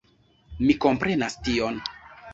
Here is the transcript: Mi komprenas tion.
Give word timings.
Mi 0.63 0.75
komprenas 0.85 1.39
tion. 1.49 1.81